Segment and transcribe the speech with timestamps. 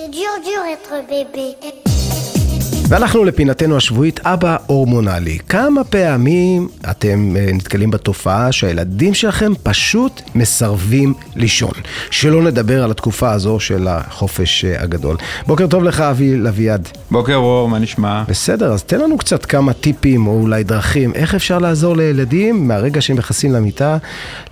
[0.00, 1.56] C'est dur, dur être bébé.
[2.88, 5.38] והלכנו לפינתנו השבועית אבא הורמונלי.
[5.48, 11.72] כמה פעמים אתם אה, נתקלים בתופעה שהילדים שלכם פשוט מסרבים לישון?
[12.10, 15.16] שלא נדבר על התקופה הזו של החופש אה, הגדול.
[15.46, 16.88] בוקר טוב לך אבי לביעד.
[17.10, 18.22] בוקר אור, מה נשמע?
[18.28, 23.00] בסדר, אז תן לנו קצת כמה טיפים או אולי דרכים, איך אפשר לעזור לילדים מהרגע
[23.00, 23.96] שהם נכנסים למיטה,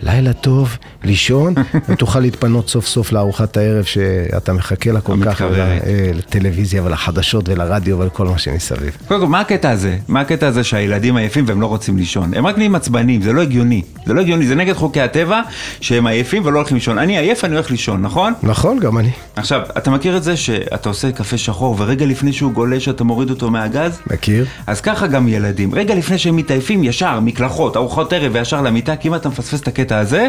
[0.03, 1.55] לילה טוב, לישון,
[1.89, 5.83] ותוכל להתפנות סוף סוף לארוחת הערב שאתה מחכה לה כל כך, המתקרבת.
[5.87, 8.97] ול- לטלוויזיה ולחדשות ולרדיו ולכל מה שמסביב.
[9.09, 9.97] קודם כל, מה הקטע הזה?
[10.09, 12.35] מה הקטע הזה שהילדים עייפים והם לא רוצים לישון?
[12.35, 13.83] הם רק נהיים עצבנים, זה לא הגיוני.
[14.07, 15.41] זה לא הגיוני, זה נגד חוקי הטבע
[15.81, 16.99] שהם עייפים ולא הולכים לישון.
[16.99, 18.33] אני עייף, אני הולך לישון, נכון?
[18.43, 19.11] נכון, גם אני.
[19.37, 23.31] עכשיו, אתה מכיר את זה שאתה עושה קפה שחור ורגע לפני שהוא גולש אתה מוריד
[23.31, 24.01] אותו מהגז?
[24.11, 24.47] מכיר?
[24.67, 29.09] אז ככה גם ילדים, רגע לפני שהם מתעייפים, ישר, מקלחות, ארוחות ערב וישר למיטה, כי
[29.09, 30.29] אם אתה מפספס את הקטע הזה,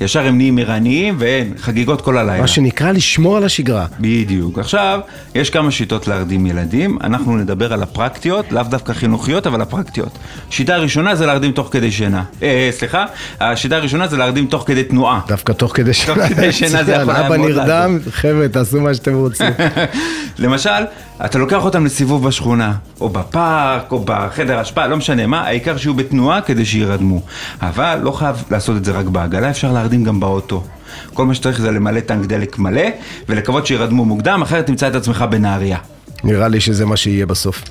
[0.00, 2.40] ישר הם נהיים ערניים ואין, חגיגות כל הלילה.
[2.40, 3.86] מה שנקרא לשמור על השגרה.
[4.00, 4.58] בדיוק.
[4.58, 5.00] עכשיו,
[5.34, 10.18] יש כמה שיטות להרדים ילדים, אנחנו נדבר על הפרקטיות, לאו דווקא חינוכיות, אבל הפרקטיות.
[10.50, 12.24] שיטה ראשונה זה להרדים תוך כדי שינה.
[12.42, 13.04] אה, סליחה,
[13.40, 15.20] השיטה הראשונה זה להרדים תוך כדי תנועה.
[15.28, 16.28] דווקא תוך כדי שינה.
[16.28, 19.46] כדי שינה זה יכול היה אבא מאוד נרדם, חבר'ה, תעשו מה שאתם רוצים.
[20.38, 20.70] למשל,
[21.24, 25.94] אתה לוקח אותם לסיבוב בשכונה, או בפארק, או בחדר אשפה, לא משנה מה, העיקר שיהיו
[25.94, 27.20] בתנועה כדי שירדמו.
[27.62, 30.64] אבל לא חייב לעשות את זה רק בעגלה, אפשר להרדים גם באוטו.
[31.14, 32.82] כל מה שצריך זה למלא טנק דלק מלא,
[33.28, 35.78] ולקוות שירדמו מוקדם, אחרת תמצא את עצמך בנהריה.
[36.24, 37.62] נראה לי שזה מה שיהיה בסוף.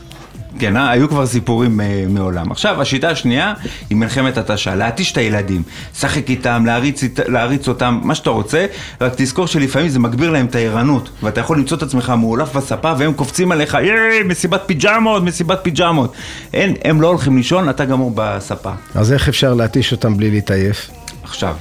[0.60, 0.92] כן, אה?
[0.92, 2.52] היו כבר סיפורים אה, מעולם.
[2.52, 3.54] עכשיו, השיטה השנייה
[3.90, 5.64] היא מלחמת התשה, להתיש את הילדים.
[6.00, 8.66] שחק איתם, להריץ, להריץ אותם, מה שאתה רוצה,
[9.02, 12.94] רק תזכור שלפעמים זה מגביר להם את הערנות, ואתה יכול למצוא את עצמך מאולף בספה
[12.98, 16.14] והם קופצים עליך, ייי, מסיבת פיג'מות, מסיבת פיג'מות.
[16.54, 18.72] אין, הם לא הולכים לישון, אתה גמור בספה.
[18.96, 20.90] אז איך אפשר להתיש אותם בלי להתעייף?
[21.24, 21.56] עכשיו,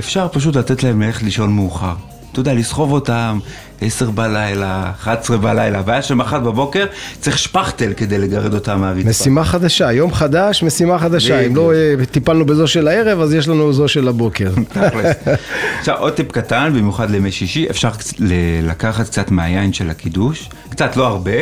[0.00, 1.94] אפשר פשוט לתת להם ללכת לישון מאוחר.
[2.32, 3.38] אתה יודע, לסחוב אותם
[3.80, 6.86] 10 בלילה, 11 בלילה, הבעיה שמחר בבוקר
[7.20, 9.08] צריך שפכטל כדי לגרד אותם מהרצפה.
[9.10, 11.40] משימה חדשה, יום חדש, משימה חדשה.
[11.40, 11.56] אם.
[11.56, 14.50] לא אה, טיפלנו בזו של הערב, אז יש לנו זו של הבוקר.
[15.78, 17.90] עכשיו עוד טיפ קטן, במיוחד לימי שישי, אפשר
[18.62, 21.32] לקחת קצת מהיין של הקידוש, קצת לא הרבה,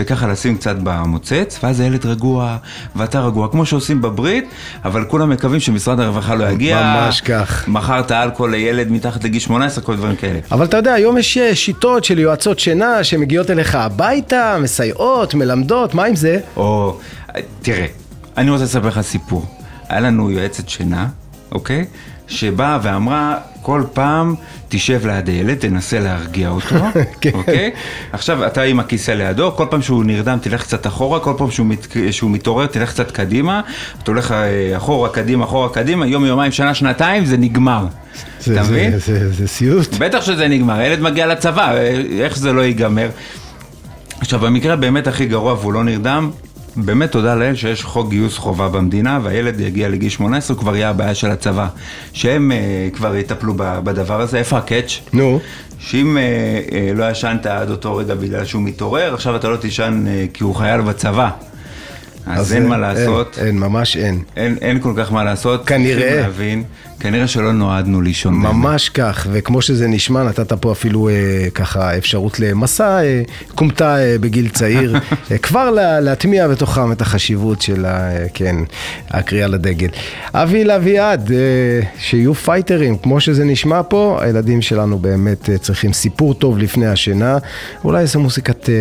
[0.00, 2.56] וככה לשים קצת במוצץ, ואז הילד רגוע,
[2.96, 4.48] ואתה רגוע, כמו שעושים בברית,
[4.84, 6.76] אבל כולם מקווים שמשרד הרווחה לא יגיע.
[6.82, 7.68] ממש כך.
[7.68, 10.38] מכרת אלכוהול לילד מתחת לגיל 18, כל דברים כאלה.
[10.52, 15.94] אבל אתה יודע, היום יש אה, שיטות של יועצות שינה שמגיעות אליך הביתה, מסייעות, מלמדות,
[15.94, 16.40] מה עם זה?
[16.56, 16.98] או,
[17.62, 17.86] תראה,
[18.36, 19.46] אני רוצה לספר לך סיפור.
[19.88, 21.08] היה לנו יועצת שינה,
[21.52, 21.84] אוקיי?
[22.28, 24.34] שבאה ואמרה, כל פעם
[24.68, 26.74] תשב ליד הילד, תנסה להרגיע אותו,
[27.20, 27.30] כן.
[27.34, 27.70] אוקיי?
[28.12, 31.66] עכשיו אתה עם הכיסא לידו, כל פעם שהוא נרדם תלך קצת אחורה, כל פעם שהוא,
[31.66, 33.60] מת, שהוא מתעורר תלך קצת קדימה,
[34.02, 37.86] אתה הולך אה, אחורה, קדימה, אחורה, קדימה, יום, יומיים, שנה, שנתיים, זה נגמר.
[38.40, 38.98] זה- אתה זה- מבין?
[38.98, 39.94] זה זה סיוט.
[39.98, 43.08] בטח שזה נגמר, הילד מגיע לצבא, אה, איך זה לא ייגמר?
[44.20, 46.30] עכשיו, במקרה באמת הכי גרוע והוא לא נרדם,
[46.76, 50.90] באמת תודה לאל שיש חוק גיוס חובה במדינה, והילד יגיע לגיל 18, הוא כבר יהיה
[50.90, 51.66] הבעיה של הצבא.
[52.12, 54.38] שהם אה, כבר יטפלו בדבר הזה.
[54.38, 55.00] איפה הקאץ'?
[55.12, 55.40] נו,
[55.78, 56.22] שאם אה,
[56.72, 60.44] אה, לא ישנת עד אותו רגע בגלל שהוא מתעורר, עכשיו אתה לא תישן אה, כי
[60.44, 61.30] הוא חייל בצבא.
[62.26, 63.38] אז, אין אה, מה לעשות.
[63.38, 64.22] אין, אין, ממש אין.
[64.36, 65.66] אין, אין כל כך מה לעשות.
[65.66, 66.00] כנראה.
[66.00, 66.64] צריכים להבין,
[67.00, 68.42] כנראה שלא נועדנו לישון.
[68.42, 68.54] באמת.
[68.54, 71.14] ממש כך, וכמו שזה נשמע, נתת פה אפילו אה,
[71.54, 73.22] ככה אפשרות למסע אה,
[73.54, 74.96] כומתה אה, בגיל צעיר,
[75.30, 78.56] אה, כבר לה, להטמיע בתוכם את החשיבות של ה, אה, כן,
[79.10, 79.88] הקריאה לדגל.
[80.34, 81.38] אבי לאביעד, אה,
[81.98, 87.38] שיהיו fighters, כמו שזה נשמע פה, הילדים שלנו באמת אה, צריכים סיפור טוב לפני השינה,
[87.84, 88.68] אולי איזה מוזיקת...
[88.68, 88.74] אה,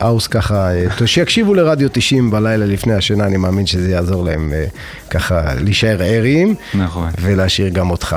[0.00, 4.64] האוס ככה, אה, שיקשיבו לרדיו 90 בלילה לפני השינה, אני מאמין שזה יעזור להם אה,
[5.10, 6.54] ככה להישאר ערים.
[6.74, 7.10] נכון.
[7.20, 8.16] ולהשאיר גם אותך.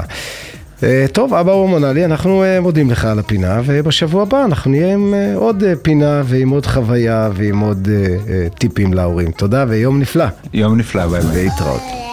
[0.84, 5.14] אה, טוב, אבא הורמונלי, אנחנו אה, מודים לך על הפינה, ובשבוע הבא אנחנו נהיה עם
[5.14, 9.32] אה, עוד אה, פינה ועם עוד חוויה ועם עוד אה, אה, טיפים להורים.
[9.32, 10.26] תודה ויום נפלא.
[10.54, 11.44] יום נפלא, ביי ביי.
[11.44, 12.11] להתראות.